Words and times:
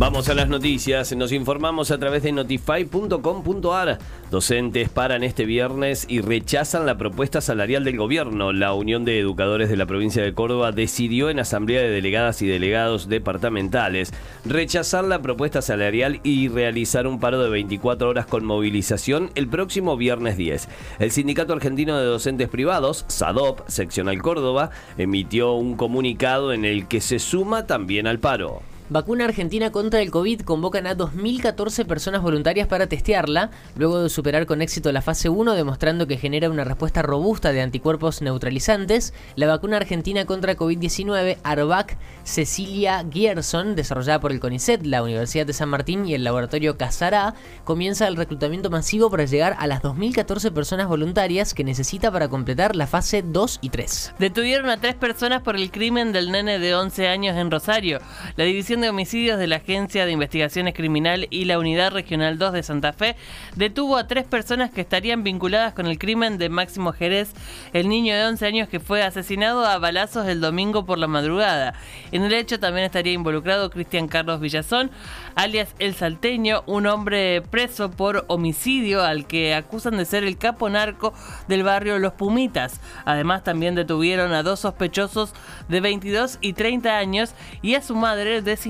Vamos 0.00 0.30
a 0.30 0.34
las 0.34 0.48
noticias. 0.48 1.14
Nos 1.14 1.30
informamos 1.30 1.90
a 1.90 1.98
través 1.98 2.22
de 2.22 2.32
notify.com.ar. 2.32 3.98
Docentes 4.30 4.88
paran 4.88 5.22
este 5.22 5.44
viernes 5.44 6.06
y 6.08 6.22
rechazan 6.22 6.86
la 6.86 6.96
propuesta 6.96 7.42
salarial 7.42 7.84
del 7.84 7.98
gobierno. 7.98 8.54
La 8.54 8.72
Unión 8.72 9.04
de 9.04 9.18
Educadores 9.18 9.68
de 9.68 9.76
la 9.76 9.84
provincia 9.84 10.22
de 10.22 10.32
Córdoba 10.32 10.72
decidió 10.72 11.28
en 11.28 11.38
asamblea 11.38 11.82
de 11.82 11.90
delegadas 11.90 12.40
y 12.40 12.46
delegados 12.46 13.10
departamentales 13.10 14.14
rechazar 14.46 15.04
la 15.04 15.20
propuesta 15.20 15.60
salarial 15.60 16.20
y 16.22 16.48
realizar 16.48 17.06
un 17.06 17.20
paro 17.20 17.42
de 17.42 17.50
24 17.50 18.08
horas 18.08 18.24
con 18.24 18.46
movilización 18.46 19.30
el 19.34 19.48
próximo 19.48 19.98
viernes 19.98 20.38
10. 20.38 20.68
El 20.98 21.10
Sindicato 21.10 21.52
Argentino 21.52 21.98
de 21.98 22.06
Docentes 22.06 22.48
Privados, 22.48 23.04
SADOP, 23.08 23.68
seccional 23.68 24.22
Córdoba, 24.22 24.70
emitió 24.96 25.52
un 25.52 25.76
comunicado 25.76 26.54
en 26.54 26.64
el 26.64 26.88
que 26.88 27.02
se 27.02 27.18
suma 27.18 27.66
también 27.66 28.06
al 28.06 28.18
paro. 28.18 28.62
Vacuna 28.90 29.24
Argentina 29.24 29.70
contra 29.70 30.02
el 30.02 30.10
COVID 30.10 30.40
convocan 30.40 30.88
a 30.88 30.96
2.014 30.96 31.86
personas 31.86 32.22
voluntarias 32.22 32.66
para 32.66 32.88
testearla, 32.88 33.52
luego 33.76 34.02
de 34.02 34.10
superar 34.10 34.46
con 34.46 34.62
éxito 34.62 34.90
la 34.90 35.00
fase 35.00 35.28
1, 35.28 35.54
demostrando 35.54 36.08
que 36.08 36.16
genera 36.16 36.50
una 36.50 36.64
respuesta 36.64 37.00
robusta 37.00 37.52
de 37.52 37.62
anticuerpos 37.62 38.20
neutralizantes. 38.20 39.14
La 39.36 39.46
vacuna 39.46 39.76
argentina 39.76 40.24
contra 40.24 40.56
COVID-19, 40.56 41.36
Arvac 41.44 41.98
Cecilia 42.24 43.06
Gierson, 43.08 43.76
desarrollada 43.76 44.18
por 44.18 44.32
el 44.32 44.40
CONICET, 44.40 44.84
la 44.84 45.04
Universidad 45.04 45.46
de 45.46 45.52
San 45.52 45.68
Martín 45.68 46.04
y 46.08 46.14
el 46.14 46.24
laboratorio 46.24 46.76
Casará, 46.76 47.34
comienza 47.62 48.08
el 48.08 48.16
reclutamiento 48.16 48.70
masivo 48.70 49.08
para 49.08 49.24
llegar 49.24 49.54
a 49.60 49.68
las 49.68 49.82
2.014 49.82 50.50
personas 50.50 50.88
voluntarias 50.88 51.54
que 51.54 51.62
necesita 51.62 52.10
para 52.10 52.26
completar 52.26 52.74
la 52.74 52.88
fase 52.88 53.22
2 53.22 53.60
y 53.62 53.68
3. 53.68 54.14
Detuvieron 54.18 54.68
a 54.68 54.80
tres 54.80 54.96
personas 54.96 55.42
por 55.42 55.54
el 55.54 55.70
crimen 55.70 56.10
del 56.10 56.32
nene 56.32 56.58
de 56.58 56.74
11 56.74 57.06
años 57.06 57.36
en 57.36 57.52
Rosario. 57.52 58.00
La 58.34 58.42
división 58.42 58.79
de 58.80 58.88
Homicidios 58.88 59.38
de 59.38 59.46
la 59.46 59.56
Agencia 59.56 60.06
de 60.06 60.12
Investigaciones 60.12 60.74
Criminal 60.74 61.26
y 61.30 61.44
la 61.44 61.58
Unidad 61.58 61.92
Regional 61.92 62.38
2 62.38 62.52
de 62.52 62.62
Santa 62.62 62.92
Fe 62.92 63.16
detuvo 63.54 63.96
a 63.96 64.06
tres 64.06 64.24
personas 64.24 64.70
que 64.70 64.80
estarían 64.80 65.22
vinculadas 65.22 65.74
con 65.74 65.86
el 65.86 65.98
crimen 65.98 66.38
de 66.38 66.48
Máximo 66.48 66.92
Jerez, 66.92 67.32
el 67.72 67.88
niño 67.88 68.14
de 68.14 68.24
11 68.24 68.46
años 68.46 68.68
que 68.68 68.80
fue 68.80 69.02
asesinado 69.02 69.66
a 69.66 69.78
balazos 69.78 70.26
el 70.26 70.40
domingo 70.40 70.86
por 70.86 70.98
la 70.98 71.06
madrugada. 71.06 71.74
En 72.12 72.22
el 72.22 72.32
hecho 72.32 72.58
también 72.58 72.86
estaría 72.86 73.12
involucrado 73.12 73.70
Cristian 73.70 74.08
Carlos 74.08 74.40
Villazón, 74.40 74.90
alias 75.34 75.74
El 75.78 75.94
Salteño, 75.94 76.62
un 76.66 76.86
hombre 76.86 77.42
preso 77.42 77.90
por 77.90 78.24
homicidio 78.28 79.02
al 79.02 79.26
que 79.26 79.54
acusan 79.54 79.98
de 79.98 80.06
ser 80.06 80.24
el 80.24 80.38
capo 80.38 80.70
narco 80.70 81.12
del 81.48 81.62
barrio 81.62 81.98
Los 81.98 82.14
Pumitas. 82.14 82.80
Además 83.04 83.44
también 83.44 83.74
detuvieron 83.74 84.32
a 84.32 84.42
dos 84.42 84.60
sospechosos 84.60 85.34
de 85.68 85.80
22 85.80 86.38
y 86.40 86.54
30 86.54 86.96
años 86.96 87.34
y 87.62 87.74
a 87.74 87.82
su 87.82 87.94
madre 87.94 88.40
de 88.40 88.56
50. 88.56 88.69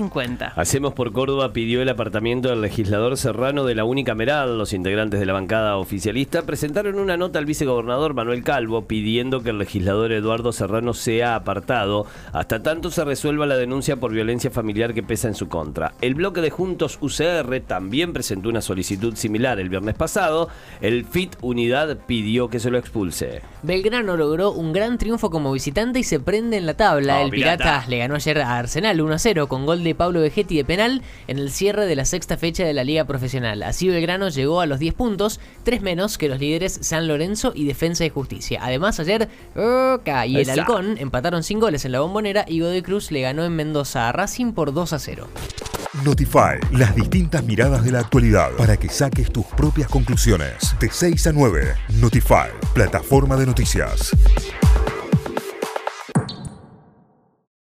Hacemos 0.55 0.93
por 0.93 1.11
Córdoba 1.11 1.53
pidió 1.53 1.81
el 1.81 1.89
apartamiento 1.89 2.49
del 2.49 2.61
legislador 2.61 3.17
serrano 3.17 3.65
de 3.65 3.75
la 3.75 3.83
unicameral. 3.83 4.57
Los 4.57 4.73
integrantes 4.73 5.19
de 5.19 5.25
la 5.25 5.33
bancada 5.33 5.77
oficialista 5.77 6.41
presentaron 6.43 6.99
una 6.99 7.17
nota 7.17 7.39
al 7.39 7.45
vicegobernador 7.45 8.13
Manuel 8.13 8.43
Calvo 8.43 8.85
pidiendo 8.87 9.41
que 9.41 9.51
el 9.51 9.57
legislador 9.57 10.11
Eduardo 10.11 10.51
Serrano 10.51 10.93
sea 10.93 11.35
apartado 11.35 12.05
hasta 12.33 12.63
tanto 12.63 12.91
se 12.91 13.03
resuelva 13.03 13.45
la 13.45 13.57
denuncia 13.57 13.97
por 13.97 14.11
violencia 14.11 14.51
familiar 14.51 14.93
que 14.93 15.03
pesa 15.03 15.27
en 15.27 15.35
su 15.35 15.47
contra. 15.47 15.93
El 16.01 16.15
bloque 16.15 16.41
de 16.41 16.49
Juntos 16.49 16.97
UCR 17.01 17.61
también 17.61 18.13
presentó 18.13 18.49
una 18.49 18.61
solicitud 18.61 19.15
similar 19.15 19.59
el 19.59 19.69
viernes 19.69 19.95
pasado. 19.95 20.49
El 20.81 21.05
FIT 21.05 21.37
Unidad 21.41 21.97
pidió 22.07 22.49
que 22.49 22.59
se 22.59 22.71
lo 22.71 22.77
expulse. 22.77 23.41
Belgrano 23.63 24.17
logró 24.17 24.51
un 24.51 24.73
gran 24.73 24.97
triunfo 24.97 25.29
como 25.29 25.51
visitante 25.51 25.99
y 25.99 26.03
se 26.03 26.19
prende 26.19 26.57
en 26.57 26.65
la 26.65 26.75
tabla. 26.75 27.19
Oh, 27.19 27.25
el 27.25 27.31
pirata. 27.31 27.63
Piratas 27.63 27.89
le 27.89 27.97
ganó 27.97 28.15
ayer 28.15 28.39
a 28.39 28.57
Arsenal 28.57 29.01
1 29.01 29.13
a 29.13 29.19
0 29.19 29.47
con 29.47 29.65
gol 29.65 29.83
de 29.91 29.95
Pablo 29.95 30.21
Vegetti 30.21 30.55
de 30.55 30.63
penal 30.63 31.01
en 31.27 31.37
el 31.37 31.51
cierre 31.51 31.85
de 31.85 31.95
la 31.95 32.05
sexta 32.05 32.37
fecha 32.37 32.63
de 32.63 32.73
la 32.73 32.83
Liga 32.83 33.05
Profesional. 33.05 33.61
Así 33.63 33.89
Belgrano 33.89 34.29
llegó 34.29 34.61
a 34.61 34.65
los 34.65 34.79
10 34.79 34.93
puntos, 34.93 35.39
3 35.63 35.81
menos 35.81 36.17
que 36.17 36.29
los 36.29 36.39
líderes 36.39 36.79
San 36.81 37.07
Lorenzo 37.07 37.51
y 37.53 37.65
Defensa 37.65 38.05
y 38.05 38.09
Justicia. 38.09 38.59
Además, 38.63 38.99
ayer 38.99 39.27
Oca 39.55 40.25
y 40.25 40.35
el 40.35 40.41
Esa. 40.41 40.53
Halcón 40.53 40.97
empataron 40.97 41.43
sin 41.43 41.59
goles 41.59 41.83
en 41.85 41.91
la 41.91 41.99
bombonera 41.99 42.45
y 42.47 42.61
Godoy 42.61 42.81
Cruz 42.81 43.11
le 43.11 43.21
ganó 43.21 43.43
en 43.43 43.55
Mendoza 43.55 44.07
a 44.07 44.11
Racing 44.11 44.53
por 44.53 44.73
2 44.73 44.93
a 44.93 44.99
0. 44.99 45.27
Notify, 46.05 46.57
las 46.71 46.95
distintas 46.95 47.43
miradas 47.43 47.83
de 47.83 47.91
la 47.91 47.99
actualidad 47.99 48.51
para 48.57 48.77
que 48.77 48.87
saques 48.87 49.31
tus 49.31 49.45
propias 49.45 49.89
conclusiones. 49.89 50.73
De 50.79 50.89
6 50.89 51.27
a 51.27 51.31
9, 51.33 51.75
Notify, 51.99 52.49
plataforma 52.73 53.35
de 53.35 53.45
noticias. 53.45 54.15